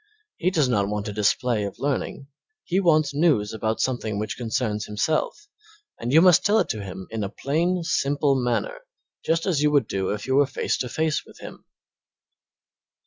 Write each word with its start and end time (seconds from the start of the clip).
He 0.37 0.49
does 0.49 0.67
not 0.67 0.87
want 0.89 1.07
a 1.09 1.13
display 1.13 1.63
of 1.63 1.77
learning; 1.77 2.25
he 2.63 2.79
wants 2.79 3.13
news 3.13 3.53
about 3.53 3.79
something 3.79 4.17
which 4.17 4.35
concerns 4.35 4.85
himself, 4.87 5.47
and 5.99 6.11
you 6.11 6.23
must 6.23 6.43
tell 6.43 6.57
it 6.57 6.69
to 6.69 6.81
him 6.83 7.05
in 7.11 7.23
a 7.23 7.29
plain, 7.29 7.83
simple 7.83 8.33
manner 8.33 8.79
just 9.23 9.45
as 9.45 9.61
you 9.61 9.69
would 9.69 9.87
do 9.87 10.09
if 10.09 10.25
you 10.25 10.33
were 10.33 10.47
face 10.47 10.75
to 10.79 10.89
face 10.89 11.23
with 11.23 11.37
him. 11.37 11.65